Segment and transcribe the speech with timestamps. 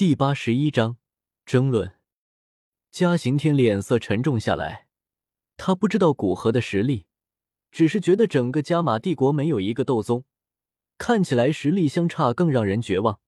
[0.00, 0.96] 第八十一章
[1.44, 1.92] 争论。
[2.90, 4.86] 嘉刑天脸色沉重下来，
[5.58, 7.04] 他不知道古河的实力，
[7.70, 10.24] 只是觉得整个加玛帝国没有一个斗宗，
[10.96, 13.20] 看起来实力相差更让人绝望。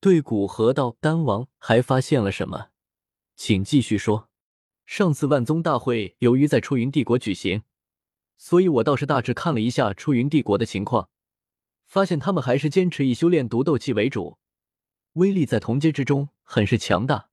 [0.00, 2.70] 对古河道：“丹王还发现了什么？
[3.36, 4.28] 请继续说。
[4.86, 7.62] 上次万宗大会由于在出云帝国举行，
[8.36, 11.10] 所以我倒是大致看了一下出云帝国的情况，
[11.86, 14.38] 发现他们还是坚持以修炼毒斗气为主。”
[15.18, 17.28] 威力在同阶之中很是强大，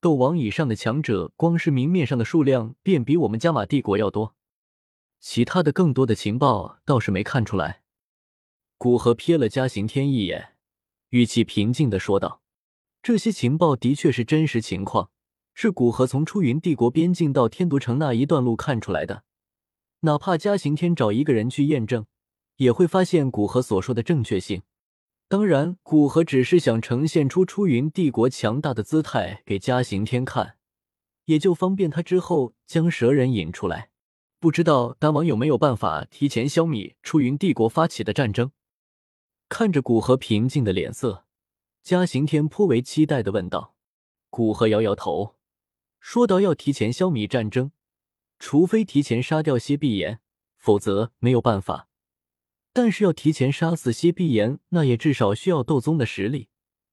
[0.00, 4.34] 斗王以上的强者，光是明面上的数量便比我们加玛帝国要多。
[5.20, 7.82] 其他的更多的情报倒是没看出来。
[8.78, 10.54] 古河瞥了嘉行天一眼，
[11.10, 12.40] 语气平静的说道
[13.02, 15.10] ：“这些情报的确是真实情况，
[15.52, 19.24] 是古河从出云帝国边境到天都城那一段路看出来的。
[20.00, 22.06] 哪怕嘉行天找一个人去验证，
[22.56, 24.62] 也会发现古河所说的正确性。”
[25.32, 30.58] 当然，古河只是想呈现出出云帝国强大的姿态给嘉刑天看，
[31.24, 33.88] 也就方便他之后将蛇人引出来。
[34.38, 38.50] 不知道丹王有没有办法提前消灭出云帝国发起的战争？
[39.48, 41.24] 看着古河平静的脸色，
[41.82, 43.74] 嘉刑天颇为期待的问道。
[44.28, 45.36] 古河摇摇头，
[45.98, 47.72] 说道：“要提前消灭战争，
[48.38, 50.20] 除非提前杀掉蝎碧炎，
[50.58, 51.88] 否则没有办法。”
[52.72, 56.48] 但是要提前杀死蝎碧炎，那也至少需要斗宗的实力，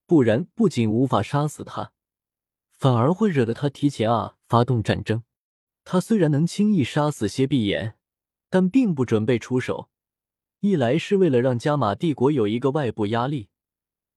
[0.06, 1.92] 不然不仅无法杀死他，
[2.72, 5.24] 反而会惹得他提前啊发动战争。
[5.86, 7.96] 他虽然能轻易杀死蝎碧炎，
[8.50, 9.90] 但并不准备出手。
[10.60, 13.48] 一来是为了让加玛帝国有一个外部压力，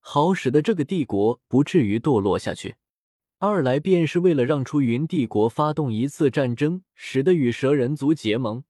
[0.01, 2.73] 好使得这个帝国不至于堕落下去；
[3.39, 8.65] 二来便是为了让出云帝国发动一次战争，使得与蛇人族结盟。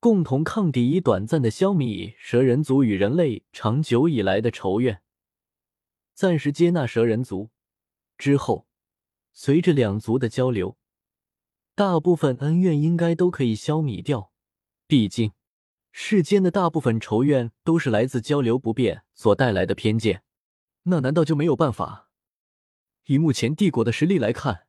[0.00, 5.02] 共同抗敌，以短暂的消弭蛇人族与人类长久以来的仇怨，
[6.14, 7.50] 暂时接纳蛇人族
[8.16, 8.66] 之后，
[9.34, 10.78] 随着两族的交流，
[11.74, 14.32] 大部分恩怨应该都可以消弭掉。
[14.86, 15.32] 毕竟，
[15.92, 20.22] 世间的大部分仇怨都是来自交流不便所带来的偏见。
[20.84, 22.08] 那难道就没有办法？
[23.04, 24.66] 以目前帝国的实力来看，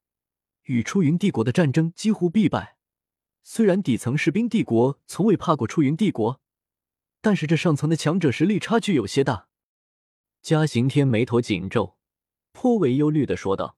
[0.64, 2.81] 与出云帝国的战争几乎必败。
[3.44, 6.40] 虽然底层士兵帝国从未怕过出云帝国，
[7.22, 9.48] 但是这上层的强者实力差距有些大。
[10.42, 11.96] 嘉刑天眉头紧皱，
[12.52, 13.78] 颇为忧虑的说道：“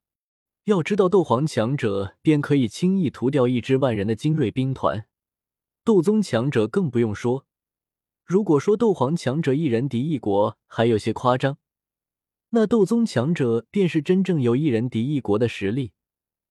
[0.66, 5.06] 要知道，斗皇强者便可以轻易屠掉一支万人的精锐兵团，
[5.84, 7.46] 斗宗强者更不用说。
[8.26, 11.58] 如果说斗皇强者一人敌一国还有些夸张，
[12.50, 15.94] 那斗宗强者便是真正有一人敌一国的实力。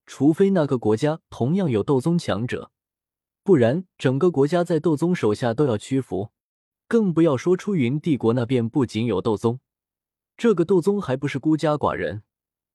[0.05, 2.71] 除非那个国家同样有斗宗强者。”
[3.43, 6.31] 不然，整个国家在斗宗手下都要屈服，
[6.87, 9.59] 更不要说出云帝国那边不仅有斗宗，
[10.37, 12.23] 这个斗宗还不是孤家寡人，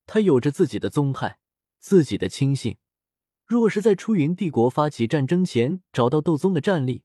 [0.06, 1.39] 他有着自己的宗派、
[1.79, 2.77] 自己的亲信。
[3.47, 7.03] 若是在出云帝国发起战争前找到斗宗的战力，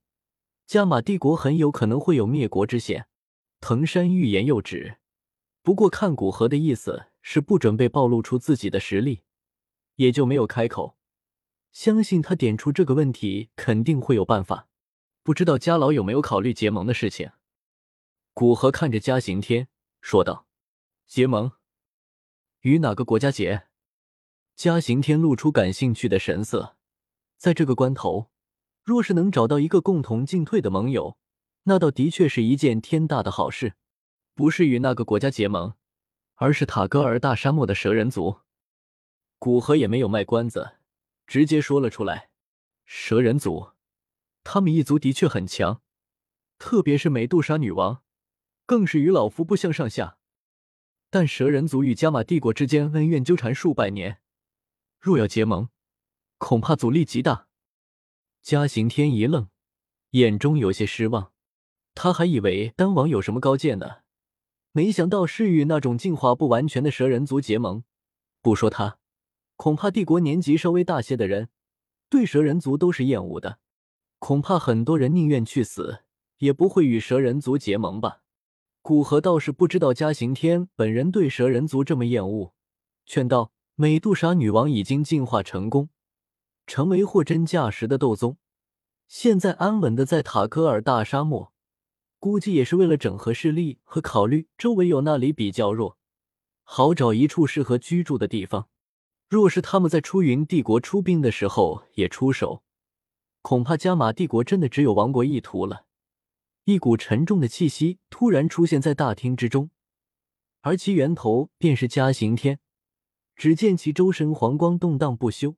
[0.68, 3.08] 加玛帝国很有可能会有灭国之险。
[3.62, 4.98] 藤山欲言又止，
[5.62, 9.22] 不过看古河的意思是不准备暴露出自己的实力，
[9.96, 10.98] 也就没有开口。
[11.74, 14.68] 相信他点出这个问题，肯定会有办法。
[15.24, 17.32] 不知道家老有没有考虑结盟的事情？
[18.34, 19.68] 古河看着嘉刑天
[20.00, 20.48] 说道
[21.08, 21.52] ：“结盟？
[22.62, 23.64] 与哪个国家结？”
[24.56, 26.78] 嘉刑天露出感兴趣的神色。
[27.38, 28.30] 在这个关头，
[28.84, 31.18] 若是能找到一个共同进退的盟友，
[31.64, 33.74] 那倒的确是一件天大的好事。
[34.36, 35.74] 不是与那个国家结盟，
[36.36, 38.42] 而是塔戈尔大沙漠的蛇人族。
[39.40, 40.76] 古河也没有卖关子。
[41.26, 42.30] 直接说了出来，
[42.86, 43.72] 蛇人族，
[44.44, 45.82] 他们一族的确很强，
[46.60, 48.04] 特别是美杜莎女王，
[48.66, 50.18] 更是与老夫不相上下。
[51.10, 54.20] 但蛇人族与加玛帝国之间恩怨纠缠数百年，
[55.00, 55.70] 若要结盟，
[56.38, 57.48] 恐怕阻力极大。
[58.42, 59.50] 嘉刑天一愣，
[60.12, 61.32] 眼中有些失望。
[61.96, 64.02] 他还以为丹王有什么高见呢，
[64.72, 67.84] 没想到是与那种进化不完全的蛇人族结盟。
[68.42, 68.98] 不说他。
[69.56, 71.50] 恐怕帝国年纪稍微大些的人，
[72.10, 73.60] 对蛇人族都是厌恶的。
[74.20, 76.00] 恐怕很多人宁愿去死，
[76.38, 78.22] 也不会与蛇人族结盟吧。
[78.82, 82.54] 古河倒是不知道嘉刑天本人对蛇人族这么厌恶，
[83.06, 85.90] 劝道：“美杜莎女王已经进化成功，
[86.68, 88.38] 成为货真价实的斗宗，
[89.08, 91.54] 现在安稳的在塔科尔大沙漠，
[92.20, 95.98] 估计也是为了整合势力和考虑周围有那里比较弱，
[96.64, 98.68] 好找一处适合居住的地方。”
[99.34, 102.62] 若是他们在出云帝国出兵的时候也出手，
[103.42, 105.88] 恐怕加玛帝国真的只有亡国一途了。
[106.66, 109.72] 一股沉重的气息突然出现在大厅之中，
[110.62, 112.60] 而其源头便是嘉刑天
[113.36, 115.56] 只见其周身黄光动荡不休，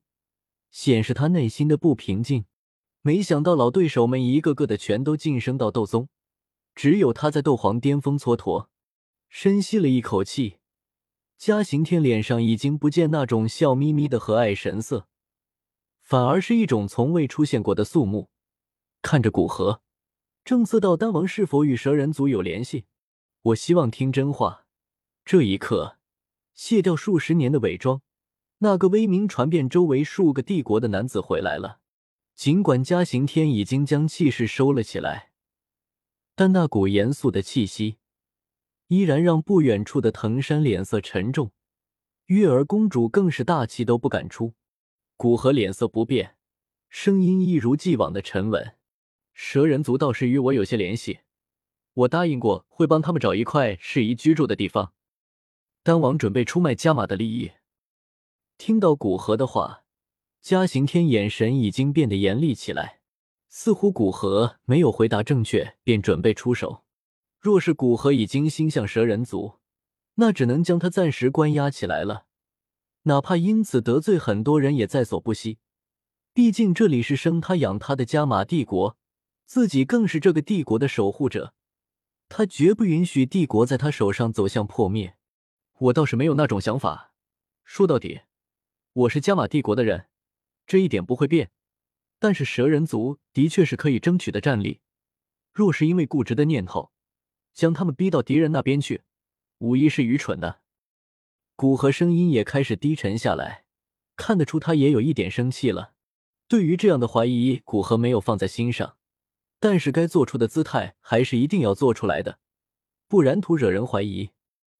[0.70, 2.46] 显示他内心的不平静。
[3.02, 6.08] 没想到老对手们一个个的全都晋升到斗宗，
[6.74, 8.68] 只有他在斗皇巅峰蹉跎。
[9.28, 10.56] 深吸了一口气，
[11.38, 15.06] 嘉刑天脸上已经不见那种笑眯眯的和蔼神色，
[16.00, 18.30] 反而是一种从未出现过的肃穆。
[19.02, 19.82] 看着古河，
[20.44, 22.86] 正色道：“丹王是否与蛇人族有联系？
[23.42, 24.64] 我希望听真话。”
[25.26, 25.98] 这一刻，
[26.54, 28.00] 卸掉数十年的伪装，
[28.58, 31.80] 那个威名传遍周围数个帝国的男子回来了。
[32.34, 35.32] 尽管嘉刑天已经将气势收了起来，
[36.34, 37.98] 但那股严肃的气息。
[38.88, 41.50] 依然让不远处的藤山脸色沉重，
[42.26, 44.54] 月儿公主更是大气都不敢出。
[45.16, 46.36] 古河脸色不变，
[46.88, 48.76] 声音一如既往的沉稳。
[49.34, 51.20] 蛇人族倒是与我有些联系，
[51.94, 54.92] 我答应过会帮他们找一块适宜居住的地方。
[55.82, 57.52] 丹王准备出卖加玛的利益。
[58.56, 59.82] 听到古河的话，
[60.40, 63.00] 嘉刑天眼神已经变得严厉起来，
[63.48, 66.85] 似乎古河没有回答正确，便准备出手。
[67.38, 69.58] 若是古河已经心向蛇人族，
[70.14, 72.26] 那只能将他暂时关押起来了，
[73.02, 75.58] 哪怕因此得罪很多人也在所不惜。
[76.32, 78.96] 毕竟这里是生他养他的加玛帝国，
[79.44, 81.54] 自己更是这个帝国的守护者，
[82.28, 85.16] 他绝不允许帝国在他手上走向破灭。
[85.78, 87.12] 我倒是没有那种想法。
[87.64, 88.22] 说到底，
[88.92, 90.06] 我是加玛帝国的人，
[90.66, 91.50] 这一点不会变。
[92.18, 94.80] 但是蛇人族的确是可以争取的战力，
[95.52, 96.90] 若是因为固执的念头。
[97.56, 99.02] 将他们逼到敌人那边去，
[99.58, 100.60] 无疑是愚蠢的。
[101.56, 103.64] 古河声音也开始低沉下来，
[104.14, 105.94] 看得出他也有一点生气了。
[106.46, 108.98] 对于这样的怀疑，古河没有放在心上，
[109.58, 112.38] 但是该做出的姿态还是一定要做出来的，
[113.08, 114.30] 不然徒惹人怀疑。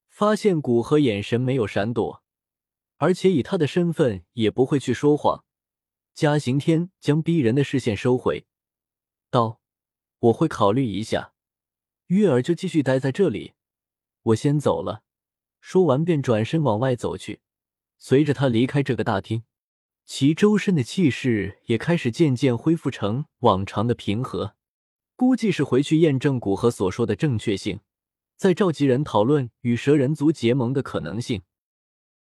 [0.08, 2.22] 发现古河眼神没有闪躲，
[2.98, 5.44] 而且以他的身份也不会去说谎。
[6.14, 8.46] 嘉刑天将逼人的视线收回，
[9.30, 9.60] 道
[10.20, 11.32] ：“我会考虑一下。”
[12.08, 13.54] 月儿就继续待在这里，
[14.22, 15.02] 我先走了。
[15.60, 17.40] 说完便转身往外走去。
[17.98, 19.42] 随着他离开这个大厅，
[20.04, 24.54] 其周身的气势也开始渐渐恢复成往常的平和。
[25.16, 27.80] 估计是回去验证古河所说的正确性，
[28.36, 31.42] 在召集人讨论与蛇人族结盟的可能性。